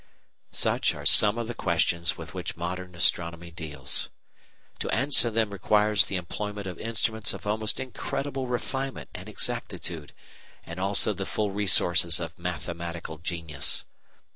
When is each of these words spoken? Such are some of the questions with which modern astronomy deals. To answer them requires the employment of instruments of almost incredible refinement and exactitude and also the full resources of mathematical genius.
Such 0.51 0.95
are 0.95 1.05
some 1.05 1.37
of 1.37 1.45
the 1.47 1.53
questions 1.53 2.17
with 2.17 2.33
which 2.33 2.57
modern 2.57 2.95
astronomy 2.95 3.51
deals. 3.51 4.09
To 4.79 4.89
answer 4.89 5.29
them 5.29 5.51
requires 5.51 6.05
the 6.05 6.15
employment 6.15 6.65
of 6.65 6.79
instruments 6.79 7.35
of 7.35 7.45
almost 7.45 7.79
incredible 7.79 8.47
refinement 8.47 9.11
and 9.13 9.29
exactitude 9.29 10.11
and 10.65 10.79
also 10.79 11.13
the 11.13 11.27
full 11.27 11.51
resources 11.51 12.19
of 12.19 12.39
mathematical 12.39 13.19
genius. 13.19 13.85